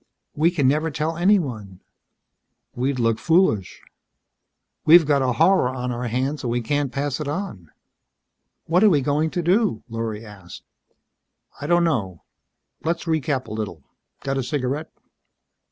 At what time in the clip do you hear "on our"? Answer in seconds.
5.69-6.07